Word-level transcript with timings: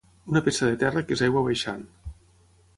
Una 0.31 0.41
peça 0.47 0.69
de 0.69 0.79
terra 0.85 1.05
que 1.11 1.17
és 1.19 1.23
aigua 1.27 1.45
baixant. 1.51 1.87